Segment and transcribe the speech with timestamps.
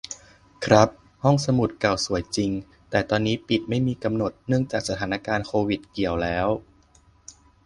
[0.65, 0.89] ครับ
[1.23, 2.51] ห้องสมุดเก่าสวยจริง
[2.89, 6.47] แต่ตอนนี้ปิดไม่มีกำหนด เนื่องจากสถานการณ์โควิด เกี่ยวแล้ว